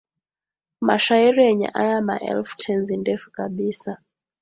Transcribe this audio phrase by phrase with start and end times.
[0.87, 3.91] mashairi yenye aya maelfu Tenzi ndefu kabisa